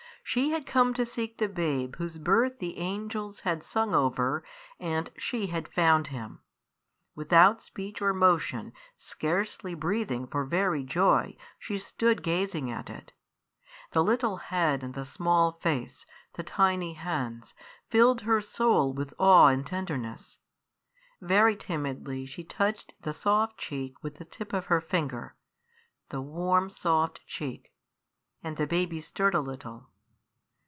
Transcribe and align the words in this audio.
She 0.23 0.51
had 0.51 0.65
come 0.65 0.93
to 0.93 1.05
seek 1.05 1.39
the 1.39 1.49
babe 1.49 1.95
whose 1.97 2.17
birth 2.17 2.59
the 2.59 2.77
angels 2.77 3.41
had 3.41 3.63
sung 3.63 3.93
over, 3.93 4.45
and 4.79 5.09
she 5.17 5.47
had 5.47 5.67
found 5.67 6.07
him. 6.07 6.39
Without 7.15 7.61
speech 7.61 8.01
or 8.01 8.13
motion, 8.13 8.71
scarcely 8.95 9.73
breathing 9.73 10.27
for 10.27 10.45
very 10.45 10.83
joy, 10.83 11.35
she 11.59 11.77
stood 11.77 12.23
gazing 12.23 12.69
at 12.71 12.89
it. 12.89 13.11
The 13.91 14.03
little 14.03 14.37
head 14.37 14.83
and 14.83 14.95
small 15.05 15.53
face, 15.53 16.05
the 16.35 16.43
tiny 16.43 16.93
hands, 16.93 17.53
filled 17.89 18.21
her 18.21 18.39
soul 18.39 18.93
with 18.93 19.13
awe 19.17 19.47
and 19.47 19.67
tenderness. 19.67 20.37
Very 21.19 21.57
timidly 21.57 22.25
she 22.25 22.43
touched 22.43 22.93
the 23.01 23.11
soft 23.11 23.57
cheek 23.57 24.01
with 24.01 24.15
the 24.15 24.25
tip 24.25 24.53
of 24.53 24.67
her 24.67 24.79
finger 24.79 25.35
the 26.07 26.21
warm, 26.21 26.69
soft 26.69 27.25
cheek 27.27 27.73
and 28.41 28.55
the 28.55 28.67
baby 28.67 29.01
stirred 29.01 29.35
a 29.35 29.41
little. 29.41 29.87